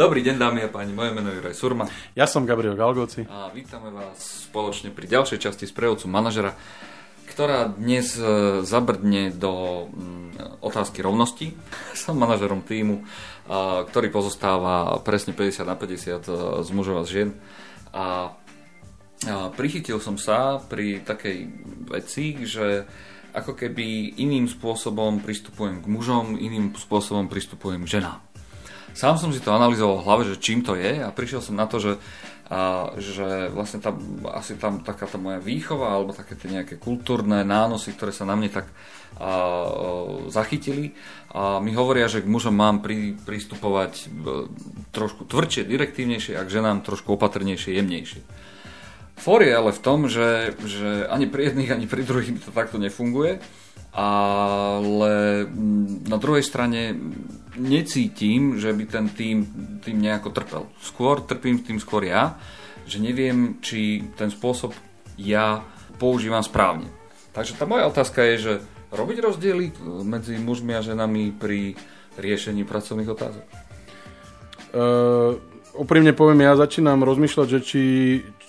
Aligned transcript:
Dobrý 0.00 0.24
deň, 0.24 0.40
dámy 0.40 0.64
a 0.64 0.72
páni, 0.72 0.96
moje 0.96 1.12
meno 1.12 1.28
je 1.28 1.36
Juraj 1.36 1.52
Surma. 1.52 1.84
Ja 2.16 2.24
som 2.24 2.48
Gabriel 2.48 2.72
Galgoci. 2.72 3.28
A 3.28 3.52
vítame 3.52 3.92
vás 3.92 4.48
spoločne 4.48 4.88
pri 4.88 5.04
ďalšej 5.04 5.36
časti 5.36 5.68
sprievodcu 5.68 6.08
manažera, 6.08 6.56
ktorá 7.28 7.68
dnes 7.68 8.16
e, 8.16 8.64
zabrdne 8.64 9.28
do 9.28 9.52
mm, 9.92 10.64
otázky 10.64 11.04
rovnosti. 11.04 11.52
Som 12.00 12.16
manažerom 12.16 12.64
týmu, 12.64 13.04
ktorý 13.92 14.08
pozostáva 14.08 14.88
presne 15.04 15.36
50 15.36 15.68
na 15.68 15.76
50 15.76 15.84
e, 15.84 16.16
z 16.64 16.68
mužov 16.72 16.96
a 16.96 17.04
žien. 17.04 17.36
A 17.92 18.32
prichytil 19.52 20.00
som 20.00 20.16
sa 20.16 20.64
pri 20.64 21.04
takej 21.04 21.44
veci, 21.92 22.40
že 22.48 22.88
ako 23.36 23.52
keby 23.52 24.16
iným 24.16 24.48
spôsobom 24.48 25.20
pristupujem 25.20 25.84
k 25.84 25.86
mužom, 25.92 26.40
iným 26.40 26.72
spôsobom 26.72 27.28
pristupujem 27.28 27.84
k 27.84 28.00
ženám. 28.00 28.29
Sám 29.00 29.16
som 29.16 29.32
si 29.32 29.40
to 29.40 29.56
analyzoval 29.56 29.96
v 29.96 30.04
hlave, 30.04 30.22
že 30.28 30.36
čím 30.36 30.60
to 30.60 30.76
je 30.76 31.00
a 31.00 31.08
prišiel 31.08 31.40
som 31.40 31.56
na 31.56 31.64
to, 31.64 31.80
že, 31.80 31.96
a, 32.52 32.92
že 33.00 33.48
vlastne 33.48 33.80
tá, 33.80 33.96
asi 34.36 34.60
tam 34.60 34.84
taká 34.84 35.08
tá 35.08 35.16
moja 35.16 35.40
výchova 35.40 35.96
alebo 35.96 36.12
také 36.12 36.36
tie 36.36 36.52
nejaké 36.52 36.76
kultúrne 36.76 37.40
nánosy, 37.40 37.96
ktoré 37.96 38.12
sa 38.12 38.28
na 38.28 38.36
mne 38.36 38.52
tak 38.52 38.68
a, 38.68 38.76
a, 38.76 39.32
zachytili 40.28 40.92
a 41.32 41.64
mi 41.64 41.72
hovoria, 41.72 42.12
že 42.12 42.20
k 42.20 42.28
mužom 42.28 42.52
mám 42.52 42.84
pri, 42.84 43.16
pristupovať 43.24 43.92
e, 43.96 44.06
trošku 44.92 45.24
tvrdšie, 45.24 45.64
direktívnejšie 45.64 46.36
a 46.36 46.44
k 46.44 46.60
ženám 46.60 46.84
trošku 46.84 47.16
opatrnejšie, 47.16 47.80
jemnejšie. 47.80 48.20
For 49.20 49.44
je 49.44 49.52
ale 49.52 49.76
v 49.76 49.84
tom, 49.84 50.08
že, 50.08 50.56
že 50.64 51.04
ani 51.04 51.28
pri 51.28 51.52
jedných, 51.52 51.70
ani 51.76 51.86
pri 51.86 52.02
druhých 52.08 52.40
to 52.40 52.56
takto 52.56 52.80
nefunguje 52.80 53.36
ale 53.90 55.44
mm, 55.50 56.06
na 56.06 56.16
druhej 56.16 56.46
strane 56.46 56.94
necítim, 57.58 58.58
že 58.58 58.70
by 58.70 58.84
ten 58.86 59.06
tým, 59.10 59.36
tým 59.82 59.98
nejako 59.98 60.30
trpel. 60.30 60.62
Skôr 60.78 61.26
trpím 61.26 61.58
tým 61.58 61.82
skôr 61.82 62.06
ja, 62.06 62.38
že 62.86 63.02
neviem, 63.02 63.58
či 63.58 64.06
ten 64.14 64.30
spôsob 64.30 64.74
ja 65.18 65.66
používam 65.98 66.42
správne. 66.42 66.86
Takže 67.34 67.58
tá 67.58 67.66
moja 67.66 67.90
otázka 67.90 68.22
je, 68.34 68.36
že 68.38 68.52
robiť 68.94 69.18
rozdiely 69.22 69.66
medzi 70.06 70.38
mužmi 70.38 70.74
a 70.74 70.82
ženami 70.82 71.34
pri 71.34 71.74
riešení 72.18 72.66
pracovných 72.66 73.10
otázok? 73.10 73.44
Uh, 74.70 75.38
úprimne 75.74 76.14
poviem, 76.14 76.46
ja 76.46 76.58
začínam 76.58 77.02
rozmýšľať, 77.02 77.46
že 77.46 77.60
či, 77.62 77.82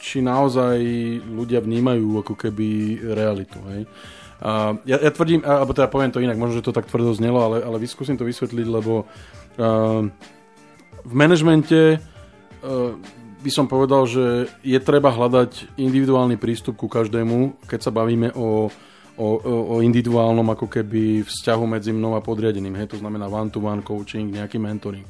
či 0.02 0.26
naozaj 0.26 0.82
ľudia 1.30 1.62
vnímajú 1.62 2.26
ako 2.26 2.34
keby 2.34 2.98
realitu. 3.14 3.62
Hej? 3.70 3.86
Uh, 3.86 4.22
Uh, 4.42 4.82
ja, 4.90 4.98
ja 4.98 5.14
tvrdím, 5.14 5.46
alebo 5.46 5.70
teda 5.70 5.86
poviem 5.86 6.10
to 6.10 6.18
inak, 6.18 6.34
možno, 6.34 6.58
že 6.58 6.66
to 6.66 6.74
tak 6.74 6.90
tvrdo 6.90 7.14
znelo, 7.14 7.46
ale, 7.46 7.58
ale 7.62 7.78
vyskúsim 7.78 8.18
to 8.18 8.26
vysvetliť, 8.26 8.66
lebo 8.74 9.06
uh, 9.06 10.02
v 11.06 11.14
manažmente 11.14 12.02
uh, 12.02 12.98
by 13.46 13.52
som 13.54 13.70
povedal, 13.70 14.10
že 14.10 14.50
je 14.66 14.82
treba 14.82 15.14
hľadať 15.14 15.78
individuálny 15.78 16.42
prístup 16.42 16.74
ku 16.74 16.90
každému, 16.90 17.70
keď 17.70 17.86
sa 17.86 17.94
bavíme 17.94 18.34
o, 18.34 18.74
o, 19.14 19.28
o 19.46 19.76
individuálnom 19.86 20.50
ako 20.58 20.66
keby 20.74 21.22
vzťahu 21.22 21.78
medzi 21.78 21.94
mnou 21.94 22.18
a 22.18 22.26
podriadeným. 22.26 22.82
Hej, 22.82 22.98
to 22.98 23.02
znamená 23.02 23.30
one-to-one 23.30 23.86
coaching, 23.86 24.34
nejaký 24.34 24.58
mentoring. 24.58 25.06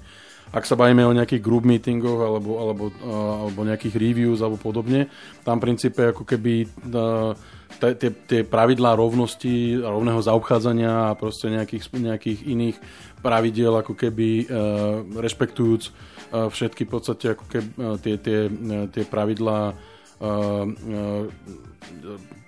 Ak 0.52 0.68
sa 0.68 0.76
bavíme 0.76 1.08
o 1.08 1.16
nejakých 1.16 1.40
group 1.40 1.64
meetingoch 1.64 2.20
alebo, 2.20 2.52
alebo, 2.60 2.84
uh, 3.04 3.48
alebo 3.48 3.64
nejakých 3.64 3.96
reviews 3.96 4.44
alebo 4.44 4.60
podobne, 4.60 5.08
tam 5.48 5.64
v 5.64 5.72
princípe 5.72 6.12
ako 6.12 6.28
keby 6.28 6.68
uh, 6.92 7.32
tie, 7.80 8.44
pravidlá 8.44 9.00
rovnosti, 9.00 9.80
rovného 9.80 10.20
zaobchádzania 10.20 11.12
a 11.12 11.18
proste 11.18 11.48
nejakých, 11.48 11.84
nejakých 11.96 12.40
iných 12.46 12.78
pravidiel, 13.24 13.80
ako 13.80 13.96
keby 13.96 14.30
uh, 14.46 15.02
rešpektujúc 15.20 16.12
všetky 16.32 16.88
v 16.88 16.92
podstate 16.96 17.36
ako 17.36 17.44
keby, 17.44 17.70
tie, 18.00 18.16
tie, 18.16 18.40
tie 18.88 19.04
pravidlá 19.04 19.76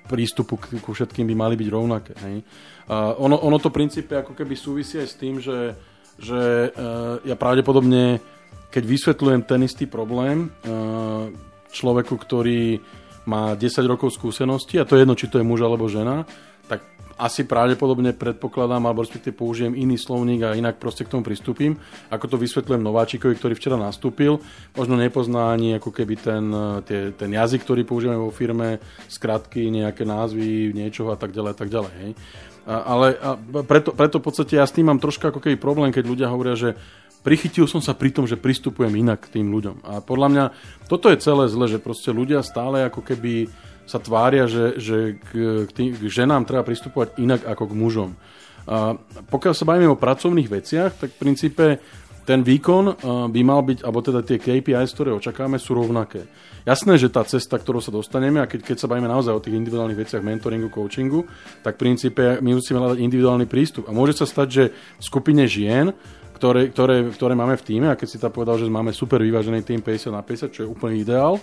prístupu 0.07 0.55
ku 0.55 0.91
všetkým 0.95 1.27
by 1.27 1.35
mali 1.35 1.55
byť 1.59 1.67
rovnaké. 1.67 2.13
Hej? 2.23 2.47
Ono, 2.93 3.35
ono 3.43 3.57
to 3.59 3.67
v 3.67 3.77
princípe 3.83 4.15
ako 4.15 4.39
keby 4.39 4.55
súvisí 4.55 5.03
aj 5.03 5.07
s 5.09 5.19
tým, 5.19 5.43
že, 5.43 5.75
že 6.17 6.69
uh, 6.69 7.19
ja 7.25 7.35
pravdepodobne, 7.37 8.21
keď 8.69 8.83
vysvetľujem 8.85 9.41
ten 9.45 9.61
istý 9.65 9.85
problém 9.85 10.49
uh, 10.65 11.29
človeku, 11.73 12.13
ktorý 12.15 12.81
má 13.25 13.55
10 13.55 13.87
rokov 13.87 14.13
skúsenosti, 14.13 14.77
a 14.77 14.85
to 14.85 14.95
je 14.95 15.03
jedno, 15.07 15.15
či 15.15 15.31
to 15.31 15.39
je 15.39 15.47
muž 15.47 15.63
alebo 15.63 15.87
žena, 15.87 16.27
tak 16.67 16.83
asi 17.17 17.45
pravdepodobne 17.45 18.17
predpokladám, 18.17 18.83
alebo 18.83 19.05
respektíve 19.05 19.37
použijem 19.37 19.77
iný 19.77 20.01
slovník 20.01 20.41
a 20.43 20.57
inak 20.57 20.81
proste 20.81 21.05
k 21.05 21.13
tomu 21.13 21.23
pristúpim, 21.23 21.77
ako 22.09 22.35
to 22.35 22.37
vysvetľujem 22.41 22.83
nováčikovi, 22.83 23.33
ktorý 23.37 23.53
včera 23.53 23.77
nastúpil. 23.77 24.41
Možno 24.73 24.97
nepozná 24.97 25.53
ani 25.53 25.77
ako 25.77 25.93
keby 25.93 26.15
ten, 26.17 26.43
tie, 26.89 27.13
ten 27.13 27.29
jazyk, 27.31 27.63
ktorý 27.63 27.81
používame 27.85 28.19
vo 28.19 28.33
firme, 28.33 28.81
skratky, 29.07 29.69
nejaké 29.69 30.03
názvy, 30.03 30.73
niečoho 30.73 31.13
a 31.13 31.17
tak 31.19 31.31
ďalej, 31.31 31.53
tak 31.53 31.69
ďalej. 31.69 31.93
Hej. 32.01 32.11
Ale 32.63 33.19
a 33.19 33.35
preto, 33.67 33.91
preto 33.91 34.23
v 34.23 34.25
podstate 34.25 34.55
ja 34.55 34.63
s 34.63 34.71
tým 34.71 34.87
mám 34.87 34.99
troška 35.03 35.35
ako 35.35 35.43
keby 35.43 35.59
problém, 35.59 35.91
keď 35.91 36.03
ľudia 36.07 36.31
hovoria, 36.31 36.55
že 36.55 36.79
prichytil 37.23 37.67
som 37.67 37.83
sa 37.83 37.95
pri 37.95 38.11
tom, 38.11 38.23
že 38.23 38.39
pristupujem 38.39 38.91
inak 38.95 39.27
k 39.27 39.39
tým 39.39 39.51
ľuďom. 39.51 39.83
A 39.83 39.99
podľa 39.99 40.27
mňa 40.31 40.45
toto 40.87 41.11
je 41.11 41.19
celé 41.23 41.47
zle, 41.51 41.65
že 41.67 41.83
proste 41.83 42.11
ľudia 42.11 42.43
stále 42.43 42.87
ako 42.87 43.03
keby 43.03 43.51
sa 43.83 43.99
tvária, 43.99 44.47
že, 44.47 44.79
že 44.79 44.97
k, 45.19 45.27
k, 45.67 45.71
tým, 45.75 45.89
k 45.91 46.03
ženám 46.07 46.47
treba 46.47 46.63
pristupovať 46.63 47.19
inak 47.19 47.43
ako 47.43 47.67
k 47.67 47.77
mužom. 47.79 48.09
A 48.63 48.95
pokiaľ 49.27 49.53
sa 49.55 49.67
bavíme 49.67 49.91
o 49.91 49.99
pracovných 49.99 50.47
veciach, 50.47 50.91
tak 50.95 51.09
v 51.15 51.19
princípe 51.19 51.65
ten 52.23 52.39
výkon 52.41 53.03
by 53.31 53.41
mal 53.43 53.61
byť, 53.67 53.83
alebo 53.83 53.99
teda 53.99 54.23
tie 54.23 54.39
KPIs, 54.39 54.95
ktoré 54.95 55.11
očakáme, 55.11 55.59
sú 55.59 55.75
rovnaké. 55.75 56.23
Jasné, 56.63 56.95
že 56.95 57.11
tá 57.11 57.27
cesta, 57.27 57.59
ktorú 57.59 57.83
sa 57.83 57.91
dostaneme, 57.91 58.39
a 58.39 58.47
keď, 58.47 58.63
keď 58.63 58.77
sa 58.79 58.87
bavíme 58.87 59.11
naozaj 59.11 59.35
o 59.35 59.43
tých 59.43 59.59
individuálnych 59.59 59.99
veciach 59.99 60.23
mentoringu, 60.23 60.71
coachingu, 60.71 61.27
tak 61.59 61.75
v 61.75 61.81
princípe 61.83 62.39
my 62.39 62.55
musíme 62.55 62.79
hľadať 62.79 63.03
individuálny 63.03 63.45
prístup. 63.51 63.91
A 63.91 63.95
môže 63.95 64.15
sa 64.15 64.23
stať, 64.23 64.47
že 64.47 64.63
v 64.71 65.03
skupine 65.03 65.43
žien 65.43 65.91
ktoré, 66.43 66.75
ktoré, 66.75 67.07
ktoré 67.07 67.33
máme 67.39 67.55
v 67.55 67.63
týme, 67.63 67.87
a 67.87 67.95
keď 67.95 68.07
si 68.09 68.19
tam 68.19 68.27
povedal, 68.35 68.59
že 68.59 68.67
máme 68.67 68.91
super 68.91 69.23
vyvážený 69.23 69.63
tým 69.63 69.79
50 69.79 70.11
na 70.11 70.19
50, 70.19 70.51
čo 70.51 70.61
je 70.65 70.67
úplný 70.67 70.99
ideál, 70.99 71.39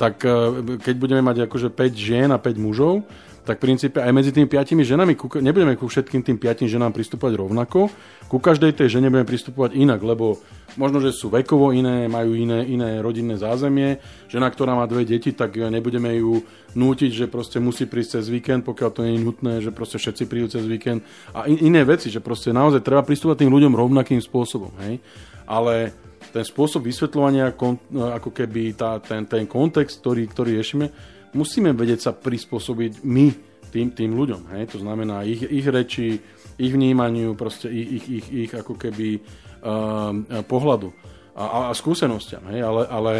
tak 0.00 0.24
e, 0.24 0.78
keď 0.80 0.94
budeme 0.96 1.20
mať 1.20 1.44
akože 1.44 1.68
5 1.68 1.92
žien 1.92 2.32
a 2.32 2.40
5 2.40 2.56
mužov, 2.56 3.04
tak 3.48 3.64
v 3.64 3.72
princípe 3.72 3.96
aj 3.96 4.12
medzi 4.12 4.28
tými 4.28 4.44
piatimi 4.44 4.84
ženami 4.84 5.16
nebudeme 5.40 5.72
ku 5.80 5.88
všetkým 5.88 6.20
tým 6.20 6.36
piatim 6.36 6.68
ženám 6.68 6.92
pristupovať 6.92 7.40
rovnako. 7.40 7.88
Ku 8.28 8.36
každej 8.36 8.76
tej 8.76 9.00
žene 9.00 9.08
budeme 9.08 9.24
pristupovať 9.24 9.72
inak, 9.72 10.04
lebo 10.04 10.36
možno, 10.76 11.00
že 11.00 11.16
sú 11.16 11.32
vekovo 11.32 11.72
iné, 11.72 12.12
majú 12.12 12.36
iné, 12.36 12.68
iné 12.68 13.00
rodinné 13.00 13.40
zázemie. 13.40 14.04
Žena, 14.28 14.52
ktorá 14.52 14.76
má 14.76 14.84
dve 14.84 15.08
deti, 15.08 15.32
tak 15.32 15.56
nebudeme 15.56 16.12
ju 16.20 16.44
nútiť, 16.76 17.24
že 17.24 17.32
proste 17.32 17.56
musí 17.56 17.88
prísť 17.88 18.20
cez 18.20 18.28
víkend, 18.28 18.68
pokiaľ 18.68 18.90
to 18.92 19.00
nie 19.08 19.16
je 19.16 19.24
nutné, 19.24 19.52
že 19.64 19.72
proste 19.72 19.96
všetci 19.96 20.28
prídu 20.28 20.52
cez 20.52 20.68
víkend. 20.68 21.00
A 21.32 21.48
in, 21.48 21.72
iné 21.72 21.88
veci, 21.88 22.12
že 22.12 22.20
proste 22.20 22.52
naozaj 22.52 22.84
treba 22.84 23.00
pristupovať 23.00 23.48
tým 23.48 23.52
ľuďom 23.56 23.72
rovnakým 23.72 24.20
spôsobom. 24.20 24.76
Hej? 24.84 25.00
Ale 25.48 25.96
ten 26.28 26.44
spôsob 26.44 26.84
vysvetľovania, 26.84 27.56
ako 27.96 28.28
keby 28.28 28.76
tá, 28.76 29.00
ten, 29.00 29.24
ten 29.24 29.48
kontext, 29.48 30.04
ktorý, 30.04 30.28
ktorý 30.28 30.60
riešime, 30.60 31.16
musíme 31.32 31.74
vedieť 31.74 32.00
sa 32.00 32.12
prispôsobiť 32.14 33.04
my 33.04 33.26
tým, 33.68 33.92
tým 33.92 34.16
ľuďom. 34.16 34.48
Hej? 34.56 34.76
To 34.76 34.78
znamená 34.80 35.22
ich, 35.28 35.44
ich 35.44 35.66
reči, 35.68 36.20
ich 36.58 36.72
vnímaniu, 36.72 37.36
proste 37.36 37.68
ich, 37.68 37.88
ich, 37.88 38.06
ich, 38.08 38.26
ich 38.48 38.52
ako 38.52 38.74
keby 38.74 39.20
uh, 39.20 40.42
pohľadu 40.48 40.90
a, 41.36 41.70
a 41.70 41.72
skúsenostiam. 41.76 42.42
Hej? 42.50 42.60
Ale, 42.64 42.82
ale 42.88 43.12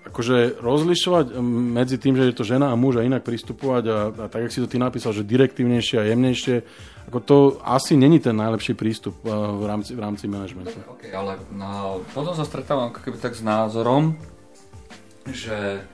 akože 0.00 0.64
rozlišovať 0.64 1.36
medzi 1.76 2.00
tým, 2.00 2.16
že 2.16 2.32
je 2.32 2.36
to 2.36 2.44
žena 2.48 2.72
a 2.72 2.78
muž 2.78 2.98
a 2.98 3.04
inak 3.04 3.20
pristupovať 3.20 3.84
a, 3.84 3.98
a 4.08 4.24
tak, 4.32 4.48
jak 4.48 4.52
si 4.54 4.62
to 4.64 4.70
ty 4.70 4.80
napísal, 4.80 5.12
že 5.12 5.28
direktívnejšie 5.28 5.96
a 6.00 6.08
jemnejšie, 6.08 6.56
ako 7.12 7.18
to 7.20 7.36
asi 7.60 8.00
není 8.00 8.16
ten 8.16 8.32
najlepší 8.32 8.72
prístup 8.78 9.20
uh, 9.28 9.60
v 9.60 9.64
rámci, 9.68 9.92
v 9.92 10.00
rámci 10.00 10.24
manažmentu. 10.24 10.78
Okay, 10.96 11.12
ale 11.12 11.36
no, 11.52 12.00
potom 12.16 12.32
sa 12.32 12.48
stretávam 12.48 12.94
ako 12.94 13.04
keby 13.04 13.18
tak 13.20 13.36
s 13.36 13.44
názorom, 13.44 14.16
že 15.28 15.84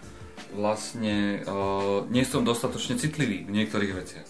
vlastne 0.56 1.44
uh, 1.44 2.08
nie 2.08 2.24
som 2.24 2.42
dostatočne 2.42 2.96
citlivý 2.96 3.44
v 3.44 3.52
niektorých 3.52 3.92
veciach. 3.92 4.28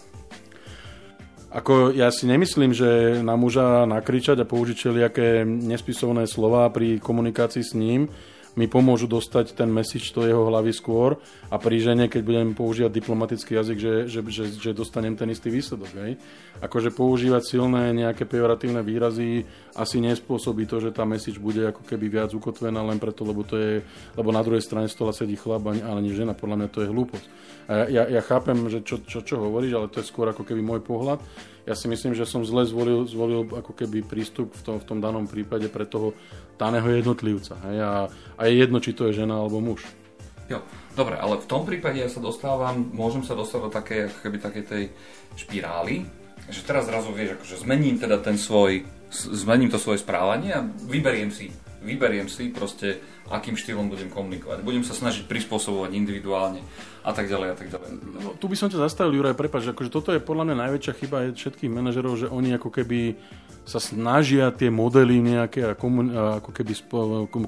Ako 1.57 1.95
ja 1.95 2.11
si 2.13 2.27
nemyslím, 2.29 2.75
že 2.75 3.23
na 3.23 3.39
muža 3.39 3.87
nakričať 3.87 4.43
a 4.43 4.49
použiť 4.51 4.77
všelijaké 4.77 5.47
nespisovné 5.47 6.27
slova 6.29 6.69
pri 6.69 7.01
komunikácii 7.01 7.65
s 7.65 7.73
ním 7.73 8.11
mi 8.57 8.67
pomôžu 8.67 9.05
dostať 9.05 9.53
ten 9.53 9.69
message 9.69 10.17
do 10.17 10.25
jeho 10.25 10.49
hlavy 10.49 10.73
skôr 10.73 11.21
a 11.53 11.61
pri 11.61 11.77
žene, 11.77 12.09
keď 12.09 12.23
budem 12.25 12.49
používať 12.57 12.89
diplomatický 12.89 13.53
jazyk, 13.61 13.79
že, 13.79 13.95
že, 14.09 14.21
že, 14.33 14.45
že 14.57 14.71
dostanem 14.73 15.13
ten 15.13 15.29
istý 15.29 15.53
výsledok. 15.53 15.93
Hej? 15.93 16.17
Akože 16.65 16.89
používať 16.89 17.45
silné 17.45 17.93
nejaké 17.93 18.25
pejoratívne 18.25 18.81
výrazy 18.81 19.45
asi 19.77 20.01
nespôsobí 20.01 20.65
to, 20.65 20.81
že 20.81 20.91
tá 20.91 21.05
message 21.05 21.37
bude 21.37 21.61
ako 21.61 21.85
keby 21.85 22.09
viac 22.09 22.33
ukotvená 22.33 22.81
len 22.81 22.97
preto, 22.97 23.29
lebo 23.29 23.45
to 23.45 23.61
je, 23.61 23.85
lebo 24.17 24.33
na 24.33 24.41
druhej 24.41 24.65
strane 24.65 24.89
stola 24.89 25.13
sedí 25.13 25.37
chlap, 25.37 25.69
ale 25.69 26.01
nie 26.01 26.17
žena. 26.17 26.33
Podľa 26.33 26.57
mňa 26.65 26.69
to 26.73 26.81
je 26.81 26.89
hlúposť. 26.89 27.27
A 27.69 27.73
ja, 27.93 28.09
ja 28.09 28.23
chápem, 28.25 28.57
že 28.73 28.81
čo, 28.81 29.05
čo, 29.05 29.21
čo 29.21 29.37
hovoríš, 29.37 29.77
ale 29.77 29.93
to 29.93 30.01
je 30.01 30.09
skôr 30.09 30.33
ako 30.33 30.49
keby 30.49 30.65
môj 30.65 30.81
pohľad. 30.81 31.21
ja 31.69 31.75
si 31.77 31.91
myslím, 31.93 32.17
že 32.17 32.25
som 32.25 32.47
zle 32.47 32.65
zvolil, 32.65 33.05
zvolil 33.05 33.45
ako 33.53 33.77
keby 33.77 34.01
prístup 34.07 34.57
v 34.57 34.63
tom, 34.65 34.77
v 34.81 34.87
tom 34.89 34.99
danom 35.03 35.29
prípade 35.29 35.69
pre 35.69 35.85
toho 35.85 36.17
daného 36.57 36.89
jednotlivca. 36.89 37.61
Hej? 37.69 37.77
A, 37.85 37.93
a 38.39 38.43
je 38.49 38.55
jedno, 38.57 38.81
či 38.81 38.97
to 38.97 39.11
je 39.11 39.21
žena 39.21 39.37
alebo 39.37 39.61
muž. 39.61 39.85
Jo, 40.47 40.63
dobre, 40.95 41.19
ale 41.19 41.43
v 41.43 41.51
tom 41.51 41.67
prípade 41.67 41.99
ja 41.99 42.07
sa 42.07 42.23
dostávam, 42.23 42.87
môžem 42.95 43.27
sa 43.27 43.35
dostať 43.35 43.61
do 43.67 43.71
takej, 43.75 43.99
ako 44.07 44.19
keby 44.23 44.37
takej 44.39 44.65
tej 44.65 44.85
špirály, 45.35 46.07
že 46.47 46.63
teraz 46.63 46.87
zrazu 46.87 47.11
vieš, 47.11 47.35
akože 47.35 47.67
zmením 47.67 47.99
teda 47.99 48.23
ten 48.23 48.39
svoj, 48.39 48.87
zmením 49.17 49.73
to 49.73 49.81
svoje 49.81 50.05
správanie 50.05 50.53
a 50.53 50.61
vyberiem 50.85 51.33
si, 51.33 51.49
vyberiem 51.81 52.29
si 52.29 52.53
proste, 52.53 53.01
akým 53.33 53.57
štýlom 53.57 53.89
budem 53.89 54.13
komunikovať. 54.13 54.61
Budem 54.63 54.85
sa 54.85 54.93
snažiť 54.93 55.25
prispôsobovať 55.25 55.97
individuálne 55.97 56.61
a 57.07 57.11
tak 57.15 57.31
ďalej 57.31 57.49
a 57.53 57.57
tak 57.57 57.69
ďalej. 57.73 57.89
No, 58.23 58.35
tu 58.39 58.47
by 58.51 58.57
som 58.59 58.69
ťa 58.69 58.83
zastavil, 58.83 59.19
Juraj, 59.19 59.39
prepáč, 59.39 59.71
akože 59.71 59.91
toto 59.91 60.11
je 60.11 60.21
podľa 60.23 60.53
mňa 60.53 60.57
najväčšia 60.67 60.99
chyba 60.99 61.19
všetkých 61.33 61.71
manažerov, 61.71 62.19
že 62.19 62.27
oni 62.31 62.59
ako 62.59 62.69
keby 62.75 63.15
sa 63.67 63.83
snažia 63.83 64.55
tie 64.55 64.71
modely 64.71 65.19
nejaké 65.19 65.67
a 65.67 65.75
komun, 65.75 66.15
ako 66.15 66.51
keby 66.55 66.73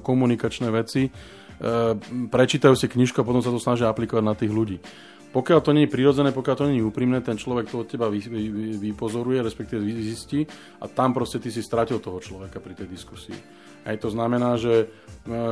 komunikačné 0.03 0.67
veci 0.67 1.07
e, 1.07 1.11
prečítajú 2.27 2.75
si 2.75 2.91
knižku 2.91 3.23
a 3.23 3.27
potom 3.27 3.39
sa 3.39 3.55
to 3.55 3.59
snažia 3.59 3.87
aplikovať 3.87 4.23
na 4.23 4.35
tých 4.35 4.51
ľudí. 4.51 4.83
Pokiaľ 5.29 5.59
to 5.61 5.71
nie 5.77 5.85
je 5.85 5.93
prirodzené, 5.93 6.33
pokiaľ 6.33 6.55
to 6.57 6.65
nie 6.65 6.81
je 6.81 6.89
úprimné, 6.89 7.21
ten 7.21 7.37
človek 7.37 7.69
to 7.69 7.85
od 7.85 7.87
teba 7.89 8.09
vy, 8.09 8.17
vy, 8.17 8.43
vypozoruje, 8.81 9.45
respektíve 9.45 9.85
zistí 10.01 10.41
a 10.81 10.89
tam 10.89 11.13
proste 11.13 11.37
ty 11.37 11.53
si 11.53 11.61
stratil 11.61 12.01
toho 12.01 12.17
človeka 12.17 12.57
pri 12.57 12.73
tej 12.73 12.89
diskusii. 12.89 13.37
Aj 13.85 13.93
to 14.01 14.09
znamená, 14.09 14.57
že 14.57 14.73
e, 14.83 14.85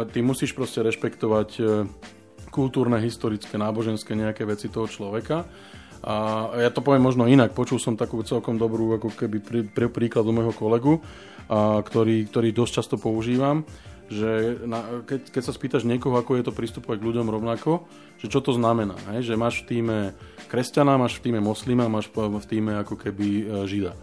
ty 0.10 0.26
musíš 0.26 0.58
proste 0.58 0.82
rešpektovať 0.82 1.50
e, 1.62 1.64
kultúrne, 2.50 2.98
historické, 2.98 3.54
náboženské 3.54 4.18
nejaké 4.18 4.50
veci 4.50 4.66
toho 4.66 4.90
človeka. 4.90 5.46
A 6.02 6.16
ja 6.58 6.70
to 6.74 6.82
poviem 6.82 7.06
možno 7.06 7.30
inak. 7.30 7.54
Počul 7.54 7.78
som 7.78 7.94
takú 7.94 8.22
celkom 8.26 8.58
dobrú 8.58 8.98
ako 8.98 9.14
keby 9.14 9.38
prí, 9.42 9.62
prí, 9.62 9.88
príklad 9.94 10.26
u 10.26 10.34
môjho 10.34 10.58
kolegu, 10.58 11.06
a, 11.54 11.86
ktorý, 11.86 12.26
ktorý 12.26 12.50
dosť 12.50 12.74
často 12.82 12.96
používam 12.98 13.62
že 14.08 14.64
na, 14.64 15.04
keď, 15.04 15.32
keď 15.36 15.44
sa 15.44 15.54
spýtaš 15.54 15.84
niekoho, 15.84 16.16
ako 16.16 16.40
je 16.40 16.44
to 16.48 16.56
pristupovať 16.56 16.98
k 17.00 17.08
ľuďom 17.12 17.28
rovnako, 17.28 17.84
že 18.18 18.32
čo 18.32 18.40
to 18.40 18.56
znamená, 18.56 18.96
hej? 19.14 19.28
že 19.28 19.36
máš 19.36 19.64
v 19.64 19.78
týme 19.78 19.98
kresťana, 20.48 20.96
máš 20.96 21.20
v 21.20 21.30
týme 21.30 21.40
moslima, 21.44 21.92
máš 21.92 22.08
v 22.16 22.48
týme 22.48 22.80
ako 22.80 22.96
keby 22.96 23.28
e, 23.28 23.44
žida. 23.68 23.94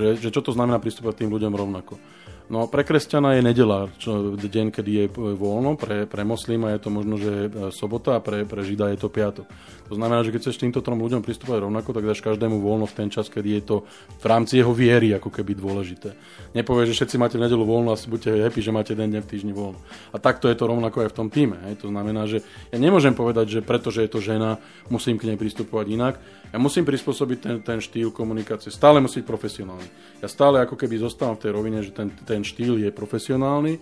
Že, 0.00 0.08
že 0.16 0.28
čo 0.32 0.40
to 0.40 0.56
znamená 0.56 0.80
pristupovať 0.80 1.24
tým 1.24 1.30
ľuďom 1.30 1.52
rovnako. 1.52 2.00
No 2.50 2.66
pre 2.66 2.82
kresťana 2.82 3.38
je 3.38 3.46
nedela, 3.46 3.86
čo, 4.02 4.34
deň, 4.34 4.74
kedy 4.74 4.90
je 4.90 5.04
voľno, 5.14 5.78
pre, 5.78 6.02
pre 6.10 6.26
moslima 6.26 6.74
je 6.74 6.82
to 6.82 6.90
možno, 6.90 7.14
že 7.14 7.46
sobota 7.70 8.18
a 8.18 8.20
pre, 8.20 8.42
pre 8.42 8.66
žida 8.66 8.90
je 8.90 8.98
to 8.98 9.06
piatok. 9.06 9.46
To 9.86 9.94
znamená, 9.94 10.22
že 10.26 10.34
keď 10.34 10.40
chceš 10.50 10.58
týmto 10.58 10.82
trom 10.82 10.98
ľuďom 10.98 11.22
pristupovať 11.22 11.66
rovnako, 11.66 11.90
tak 11.94 12.06
dáš 12.10 12.22
každému 12.22 12.58
voľno 12.58 12.90
v 12.90 12.94
ten 12.94 13.08
čas, 13.10 13.30
kedy 13.30 13.58
je 13.58 13.62
to 13.62 13.76
v 14.22 14.24
rámci 14.26 14.58
jeho 14.58 14.74
viery 14.74 15.14
ako 15.14 15.30
keby 15.30 15.54
dôležité. 15.58 16.14
Nepovieš, 16.54 16.94
že 16.94 16.96
všetci 16.98 17.16
máte 17.18 17.38
v 17.38 17.46
nedelu 17.46 17.62
voľno 17.62 17.94
a 17.94 17.98
buďte 17.98 18.38
happy, 18.38 18.62
že 18.62 18.74
máte 18.74 18.98
jeden 18.98 19.14
deň 19.14 19.22
v 19.22 19.30
týždni 19.30 19.54
voľno. 19.54 19.78
A 20.10 20.18
takto 20.18 20.50
je 20.50 20.58
to 20.58 20.70
rovnako 20.70 21.06
aj 21.06 21.10
v 21.10 21.18
tom 21.22 21.26
týme. 21.30 21.58
Hej. 21.70 21.86
To 21.86 21.90
znamená, 21.90 22.26
že 22.26 22.42
ja 22.70 22.78
nemôžem 22.82 23.14
povedať, 23.14 23.58
že 23.58 23.60
pretože 23.62 24.02
je 24.02 24.10
to 24.10 24.18
žena, 24.18 24.62
musím 24.90 25.18
k 25.18 25.30
nej 25.30 25.38
pristupovať 25.38 25.86
inak. 25.90 26.14
Ja 26.50 26.58
musím 26.58 26.82
prispôsobiť 26.82 27.38
ten, 27.38 27.56
ten 27.62 27.78
štýl 27.78 28.10
komunikácie. 28.10 28.74
Stále 28.74 28.98
musí 28.98 29.22
byť 29.22 29.26
profesionálny. 29.26 29.86
Ja 30.18 30.26
stále 30.26 30.58
ako 30.58 30.74
keby 30.74 30.98
zostávam 30.98 31.38
v 31.38 31.46
tej 31.46 31.52
rovine, 31.54 31.78
že 31.78 31.94
ten, 31.94 32.10
ten 32.26 32.39
štýl 32.42 32.80
je 32.80 32.90
profesionálny. 32.90 33.78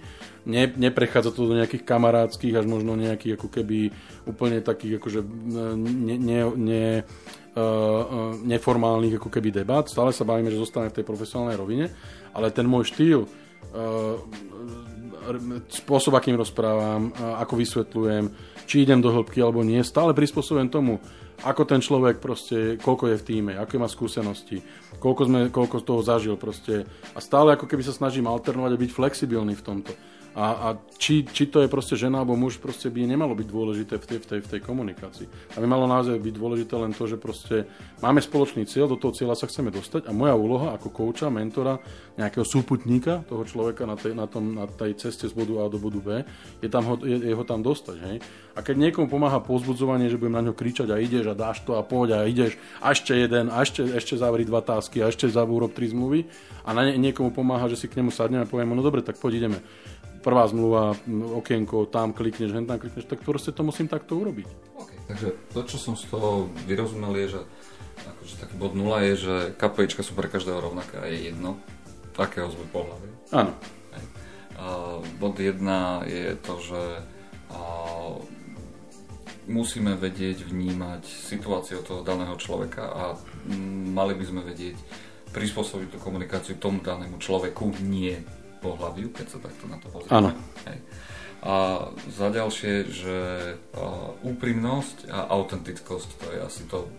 Ne, 0.49 0.63
neprechádza 0.77 1.35
to 1.35 1.49
do 1.49 1.59
nejakých 1.59 1.85
kamarádskych, 1.85 2.57
až 2.57 2.65
možno 2.65 2.97
nejakých 2.97 3.37
ako 3.37 3.49
keby 3.53 3.93
úplne 4.25 4.65
takých 4.65 4.97
akože 4.97 5.21
ne, 5.23 6.17
ne, 6.17 6.41
ne, 6.57 6.87
uh, 7.05 8.33
neformálnych 8.43 9.21
ako 9.21 9.29
keby 9.29 9.53
debat. 9.53 9.85
Stále 9.85 10.17
sa 10.17 10.25
bavíme, 10.25 10.49
že 10.49 10.63
zostane 10.63 10.89
v 10.89 10.97
tej 11.01 11.05
profesionálnej 11.05 11.57
rovine, 11.61 11.87
ale 12.33 12.49
ten 12.49 12.65
môj 12.65 12.89
štýl, 12.91 13.29
uh, 13.29 14.17
spôsob, 15.69 16.17
akým 16.17 16.41
rozprávam, 16.41 17.13
ako 17.13 17.61
vysvetľujem, 17.61 18.25
či 18.65 18.85
idem 18.85 19.01
do 19.05 19.13
hĺbky 19.13 19.45
alebo 19.45 19.61
nie, 19.61 19.85
stále 19.85 20.17
prispôsobujem 20.17 20.73
tomu, 20.73 20.97
ako 21.47 21.63
ten 21.69 21.79
človek 21.79 22.19
proste, 22.19 22.81
koľko 22.83 23.15
je 23.15 23.21
v 23.21 23.27
týme, 23.27 23.53
aké 23.55 23.79
má 23.79 23.87
skúsenosti, 23.87 24.59
koľko, 24.99 25.23
sme, 25.27 25.41
koľko 25.55 25.77
toho 25.87 26.01
zažil 26.03 26.35
proste. 26.35 26.83
A 27.15 27.19
stále 27.23 27.55
ako 27.55 27.71
keby 27.71 27.87
sa 27.87 27.95
snažím 27.95 28.27
alternovať 28.27 28.75
a 28.75 28.83
byť 28.83 28.91
flexibilný 28.91 29.55
v 29.55 29.67
tomto. 29.67 29.93
A, 30.39 30.71
a 30.71 30.79
či, 30.95 31.27
či 31.27 31.51
to 31.51 31.59
je 31.59 31.73
proste 31.73 31.99
žena 31.99 32.23
alebo 32.23 32.39
muž, 32.39 32.63
proste 32.63 32.87
by 32.87 33.11
nemalo 33.11 33.35
byť 33.35 33.49
dôležité 33.51 33.95
v 33.99 34.07
tej, 34.07 34.19
v 34.23 34.27
tej, 34.31 34.41
v 34.47 34.51
tej 34.55 34.61
komunikácii. 34.63 35.27
A 35.27 35.59
by 35.59 35.67
malo 35.67 35.91
naozaj 35.91 36.15
byť 36.15 36.35
dôležité 36.39 36.79
len 36.79 36.95
to, 36.95 37.11
že 37.11 37.19
proste 37.19 37.67
máme 37.99 38.23
spoločný 38.23 38.63
cieľ, 38.63 38.87
do 38.87 39.01
toho 39.03 39.11
cieľa 39.11 39.35
sa 39.35 39.51
chceme 39.51 39.75
dostať 39.75 40.07
a 40.07 40.15
moja 40.15 40.39
úloha 40.39 40.79
ako 40.79 40.95
kouča, 40.95 41.27
mentora, 41.27 41.83
nejakého 42.15 42.47
súputníka 42.47 43.27
toho 43.27 43.43
človeka 43.43 43.83
na 43.83 43.99
tej, 43.99 44.15
na 44.15 44.31
tom, 44.31 44.55
na 44.55 44.71
tej 44.71 44.95
ceste 44.95 45.27
z 45.27 45.35
bodu 45.35 45.59
A 45.59 45.67
do 45.67 45.83
bodu 45.83 45.99
B, 45.99 46.09
je, 46.63 46.71
tam 46.71 46.87
ho, 46.87 46.95
je, 47.03 47.19
je 47.19 47.35
ho 47.35 47.43
tam 47.43 47.59
dostať. 47.59 47.97
Hej? 47.99 48.17
A 48.55 48.63
keď 48.63 48.79
niekomu 48.79 49.11
pomáha 49.11 49.43
pozbudzovanie, 49.43 50.07
že 50.07 50.23
budem 50.23 50.39
na 50.39 50.47
ňo 50.47 50.55
kričať 50.55 50.87
a 50.95 51.03
ideš 51.03 51.28
a 51.31 51.39
dáš 51.39 51.61
to 51.63 51.77
a 51.77 51.83
poď 51.85 52.09
a 52.17 52.19
ideš 52.25 52.57
a 52.81 52.97
ešte 52.97 53.15
jeden 53.15 53.53
a 53.53 53.63
ešte, 53.63 53.85
ešte 53.85 54.17
zavri 54.17 54.49
dva 54.49 54.65
tásky 54.65 55.05
a 55.05 55.13
ešte 55.13 55.29
zavúrob 55.29 55.77
tri 55.77 55.89
zmluvy 55.93 56.29
a 56.65 56.73
na 56.73 56.89
niekomu 56.89 57.33
pomáha, 57.33 57.69
že 57.69 57.81
si 57.81 57.87
k 57.87 58.01
nemu 58.01 58.13
sadnem 58.13 58.45
a 58.45 58.51
poviem, 58.51 58.73
no 58.73 58.85
dobre, 58.85 59.01
tak 59.05 59.21
poď 59.21 59.45
ideme 59.45 59.59
prvá 60.19 60.45
zmluva, 60.51 60.99
okienko, 61.39 61.87
tam 61.89 62.11
klikneš, 62.13 62.53
hen 62.53 62.67
tam 62.67 62.83
klikneš, 62.83 63.07
tak 63.07 63.23
proste 63.23 63.55
to 63.55 63.63
musím 63.63 63.87
takto 63.87 64.19
urobiť. 64.19 64.49
Okay. 64.77 64.99
Takže 65.09 65.29
to, 65.55 65.61
čo 65.65 65.77
som 65.79 65.95
z 65.95 66.05
toho 66.11 66.51
vyrozumel, 66.67 67.15
je, 67.17 67.39
že 67.39 67.41
akože 68.03 68.35
taký 68.43 68.55
bod 68.59 68.75
0 68.75 69.09
je, 69.09 69.15
že 69.17 69.35
KPIčka 69.57 70.03
sú 70.03 70.13
pre 70.19 70.29
každého 70.29 70.59
rovnaké 70.59 70.99
a 70.99 71.07
je 71.07 71.33
jedno, 71.33 71.57
akého 72.19 72.51
sme 72.51 72.67
pohľavy. 72.75 73.09
Áno. 73.31 73.55
Uh, 74.59 74.99
bod 75.23 75.39
1 75.39 75.55
je 76.11 76.35
to, 76.43 76.55
že 76.59 76.83
uh, 77.55 78.19
musíme 79.49 79.97
vedieť 79.97 80.45
vnímať 80.45 81.03
situáciu 81.09 81.81
toho 81.81 82.05
daného 82.05 82.37
človeka 82.37 82.85
a 82.85 83.05
mali 83.89 84.13
by 84.15 84.25
sme 84.25 84.41
vedieť 84.45 84.77
prispôsobiť 85.33 85.97
tú 85.97 85.99
komunikáciu 86.01 86.61
tomu 86.61 86.81
danému 86.85 87.21
človeku, 87.21 87.81
nie 87.85 88.17
pohľaviu, 88.61 89.13
keď 89.13 89.27
sa 89.27 89.39
takto 89.41 89.65
na 89.69 89.77
to 89.81 89.89
pozrieme. 89.89 90.13
Áno. 90.13 90.31
A 91.39 91.55
za 92.11 92.29
ďalšie, 92.35 92.75
že 92.91 93.19
úprimnosť 94.27 95.07
a 95.07 95.31
autentickosť, 95.31 96.09
to 96.19 96.27
je 96.35 96.39
asi 96.43 96.63
to, 96.67 96.91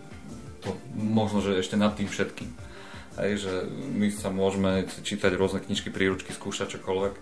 to 0.64 0.72
možno, 0.96 1.44
že 1.44 1.60
ešte 1.60 1.76
nad 1.76 1.92
tým 1.92 2.08
všetkým. 2.08 2.69
Hej, 3.18 3.42
že 3.42 3.52
my 3.70 4.06
sa 4.14 4.30
môžeme 4.30 4.86
čítať 4.86 5.34
rôzne 5.34 5.58
knižky, 5.58 5.90
príručky, 5.90 6.30
skúšať 6.30 6.78
čokoľvek, 6.78 7.14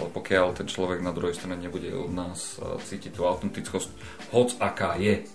ale 0.00 0.08
pokiaľ 0.08 0.56
ten 0.56 0.64
človek 0.64 1.04
na 1.04 1.12
druhej 1.12 1.36
strane 1.36 1.60
nebude 1.60 1.92
od 1.92 2.08
nás 2.08 2.56
cítiť 2.60 3.20
tú 3.20 3.28
autentickosť, 3.28 3.88
hoc 4.32 4.56
aká 4.58 4.96
je, 4.96 5.28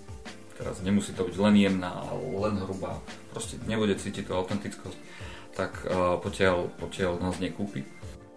teraz 0.58 0.82
nemusí 0.82 1.14
to 1.14 1.26
byť 1.26 1.36
len 1.38 1.56
jemná, 1.58 2.02
len 2.18 2.58
hrubá, 2.66 2.98
proste 3.30 3.62
nebude 3.70 3.94
cítiť 3.94 4.26
tú 4.26 4.34
autentickosť, 4.34 4.98
tak 5.54 5.86
uh, 5.86 6.18
potiaľ, 6.18 7.22
nás 7.22 7.38
nekúpi. 7.38 7.86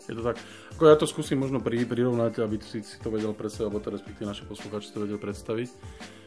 Je 0.04 0.12
to 0.12 0.20
tak. 0.20 0.36
Ako 0.76 0.90
ja 0.90 0.96
to 1.00 1.08
skúsim 1.08 1.40
možno 1.40 1.64
pri, 1.64 1.88
prirovnať, 1.88 2.44
aby 2.44 2.60
si, 2.60 2.84
si 2.84 3.00
to 3.00 3.08
vedel 3.08 3.32
predstaviť, 3.32 3.66
alebo 3.72 3.80
to 3.80 3.94
respektíve 3.94 4.28
naše 4.28 4.44
poslucháči 4.44 4.92
to 4.92 5.00
vedel 5.00 5.16
predstaviť. 5.16 5.68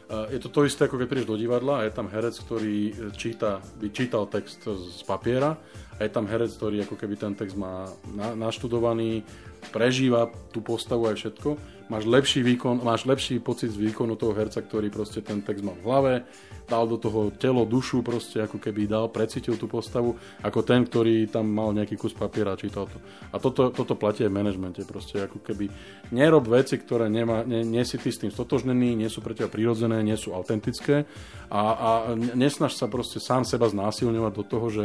Je 0.08 0.40
to 0.40 0.48
to 0.48 0.64
isté, 0.64 0.88
ako 0.88 0.96
keď 0.96 1.06
prídeš 1.08 1.28
do 1.28 1.36
divadla 1.36 1.84
a 1.84 1.84
je 1.84 1.92
tam 1.92 2.08
herec, 2.08 2.32
ktorý 2.32 3.12
číta, 3.12 3.60
by 3.76 3.92
čítal 3.92 4.24
text 4.24 4.64
z 4.64 5.04
papiera 5.04 5.60
a 5.98 6.06
je 6.06 6.10
tam 6.14 6.24
herec, 6.24 6.48
ktorý 6.54 6.88
ako 6.88 6.96
keby 6.96 7.14
ten 7.20 7.36
text 7.36 7.58
má 7.58 7.90
na, 8.16 8.32
naštudovaný, 8.32 9.26
prežíva 9.74 10.30
tú 10.54 10.62
postavu 10.62 11.10
aj 11.10 11.18
všetko. 11.18 11.50
Máš 11.88 12.04
lepší 12.04 12.44
výkon, 12.44 12.84
máš 12.84 13.08
lepší 13.08 13.40
pocit 13.40 13.72
z 13.72 13.80
výkonu 13.80 14.12
toho 14.12 14.36
herca, 14.36 14.60
ktorý 14.60 14.92
proste 14.92 15.24
ten 15.24 15.40
text 15.40 15.64
má 15.64 15.72
v 15.72 15.84
hlave, 15.88 16.14
dal 16.68 16.84
do 16.84 17.00
toho 17.00 17.32
telo, 17.32 17.64
dušu, 17.64 18.04
proste 18.04 18.44
ako 18.44 18.60
keby 18.60 18.84
dal, 18.84 19.08
precítil 19.08 19.56
tú 19.56 19.64
postavu, 19.64 20.12
ako 20.44 20.60
ten, 20.68 20.84
ktorý 20.84 21.32
tam 21.32 21.48
mal 21.48 21.72
nejaký 21.72 21.96
kus 21.96 22.12
papiera 22.12 22.52
a 22.52 22.60
čítal 22.60 22.92
to. 22.92 23.00
A 23.32 23.40
toto, 23.40 23.72
toto 23.72 23.96
platí 23.96 24.20
aj 24.20 24.28
v 24.28 24.36
manažmente, 24.36 24.84
proste 24.84 25.24
ako 25.24 25.40
keby 25.40 25.72
nerob 26.12 26.44
veci, 26.52 26.76
ktoré 26.76 27.08
nemá, 27.08 27.40
nie, 27.48 27.64
nie 27.64 27.80
si 27.88 27.96
ty 27.96 28.12
s 28.12 28.20
tým 28.20 28.28
stotožnený, 28.28 28.92
nie 28.92 29.08
sú 29.08 29.24
pre 29.24 29.32
teba 29.32 29.48
prirodzené, 29.48 29.97
nie 30.02 30.16
sú 30.16 30.34
autentické. 30.34 31.04
A, 31.48 31.62
a 31.72 31.90
nesnaž 32.36 32.76
sa 32.76 32.86
proste 32.92 33.16
sám 33.24 33.48
seba 33.48 33.72
znásilňovať 33.72 34.32
do 34.36 34.44
toho, 34.44 34.66
že 34.68 34.84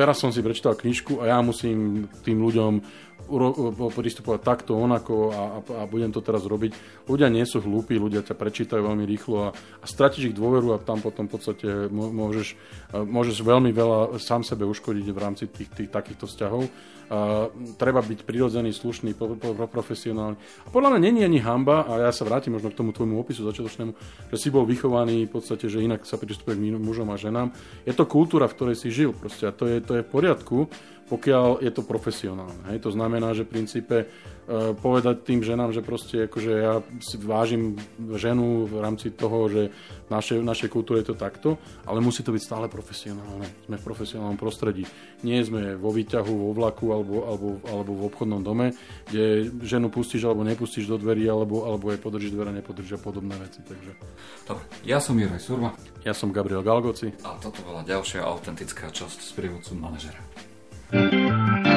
teraz 0.00 0.16
som 0.16 0.32
si 0.32 0.40
prečítal 0.40 0.72
knižku 0.72 1.20
a 1.20 1.36
ja 1.36 1.38
musím 1.44 2.08
tým 2.24 2.40
ľuďom 2.40 2.80
pristupovať 3.92 4.40
takto, 4.40 4.80
onako 4.80 5.28
a, 5.28 5.36
a, 5.36 5.58
a 5.60 5.82
budem 5.84 6.08
to 6.08 6.24
teraz 6.24 6.48
robiť. 6.48 7.04
Ľudia 7.04 7.28
nie 7.28 7.44
sú 7.44 7.60
hlúpi, 7.60 8.00
ľudia 8.00 8.24
ťa 8.24 8.32
prečítajú 8.32 8.80
veľmi 8.80 9.04
rýchlo 9.04 9.36
a, 9.44 9.48
a 9.52 9.84
stratíš 9.84 10.32
ich 10.32 10.38
dôveru 10.40 10.72
a 10.72 10.82
tam 10.82 11.04
potom 11.04 11.28
v 11.28 11.36
podstate 11.36 11.68
môžeš, 11.92 12.56
môžeš 12.96 13.44
veľmi 13.44 13.76
veľa 13.76 14.16
sám 14.16 14.40
sebe 14.40 14.64
uškodiť 14.64 15.06
v 15.12 15.18
rámci 15.20 15.44
tých, 15.52 15.68
tých 15.68 15.92
takýchto 15.92 16.24
vzťahov. 16.24 16.64
Uh, 17.10 17.50
treba 17.74 18.06
byť 18.06 18.22
prirodzený, 18.22 18.70
slušný, 18.70 19.18
pro, 19.18 19.34
pro, 19.34 19.50
pro, 19.50 19.66
profesionálny. 19.66 20.38
A 20.38 20.68
podľa 20.70 20.94
mňa 20.94 21.00
není 21.02 21.26
ani 21.26 21.42
hamba, 21.42 21.82
a 21.82 22.06
ja 22.06 22.14
sa 22.14 22.22
vrátim 22.22 22.54
možno 22.54 22.70
k 22.70 22.78
tomu 22.78 22.94
tvojmu 22.94 23.18
opisu 23.18 23.42
začiatočnému, 23.50 23.92
že 24.30 24.36
si 24.38 24.46
bol 24.46 24.62
vychovaný 24.62 25.26
v 25.26 25.34
podstate, 25.34 25.66
že 25.66 25.82
inak 25.82 26.06
sa 26.06 26.14
pristupuje 26.22 26.54
k 26.54 26.78
mužom 26.78 27.10
a 27.10 27.18
ženám. 27.18 27.50
Je 27.82 27.90
to 27.98 28.06
kultúra, 28.06 28.46
v 28.46 28.54
ktorej 28.54 28.76
si 28.78 28.94
žil. 28.94 29.10
Proste, 29.10 29.50
a 29.50 29.50
to 29.50 29.66
je, 29.66 29.82
to 29.90 29.98
je 29.98 30.06
v 30.06 30.12
poriadku, 30.14 30.58
pokiaľ 31.10 31.58
je 31.58 31.70
to 31.74 31.82
profesionálne. 31.82 32.62
Hej? 32.70 32.86
To 32.86 32.94
znamená, 32.94 33.34
že 33.34 33.42
v 33.42 33.58
princípe 33.58 33.96
e, 33.98 34.06
povedať 34.78 35.26
tým 35.26 35.42
ženám, 35.42 35.74
že 35.74 35.82
proste 35.82 36.30
akože 36.30 36.52
ja 36.54 36.78
si 37.02 37.18
vážim 37.18 37.74
ženu 38.14 38.70
v 38.70 38.78
rámci 38.78 39.10
toho, 39.10 39.50
že 39.50 39.74
v 40.06 40.10
našej, 40.14 40.38
v 40.38 40.46
našej 40.46 40.68
kultúre 40.70 41.02
je 41.02 41.10
to 41.10 41.18
takto, 41.18 41.58
ale 41.82 41.98
musí 41.98 42.22
to 42.22 42.30
byť 42.30 42.42
stále 42.46 42.66
profesionálne. 42.70 43.50
Sme 43.66 43.82
v 43.82 43.86
profesionálnom 43.90 44.38
prostredí. 44.38 44.86
Nie 45.26 45.42
sme 45.42 45.74
vo 45.74 45.90
výťahu, 45.90 46.30
vo 46.30 46.54
vlaku 46.54 46.94
alebo, 46.94 47.26
alebo, 47.26 47.48
alebo 47.66 47.90
v 47.90 48.02
obchodnom 48.06 48.40
dome, 48.46 48.70
kde 49.10 49.50
ženu 49.66 49.90
pustíš 49.90 50.30
alebo 50.30 50.46
nepustíš 50.46 50.86
do 50.86 50.94
dverí, 50.94 51.26
alebo, 51.26 51.66
alebo 51.66 51.90
jej 51.90 51.98
podržíš 51.98 52.30
dvere, 52.38 52.54
nepodržíš 52.54 52.96
a 52.96 53.00
podobné 53.02 53.34
veci. 53.34 53.66
Takže... 53.66 53.90
Dobre, 54.46 54.62
ja 54.86 55.02
som 55.02 55.18
Juraj 55.18 55.42
Surma. 55.42 55.74
Ja 56.06 56.14
som 56.14 56.30
Gabriel 56.30 56.62
Galgoci. 56.62 57.10
A 57.26 57.34
toto 57.42 57.66
bola 57.66 57.82
ďalšia 57.82 58.22
autentická 58.22 58.94
časť 58.94 59.18
z 59.18 59.30
prievodcu 59.34 59.74
manažera. 59.74 60.49
Thank 60.92 61.12
you. 61.12 61.69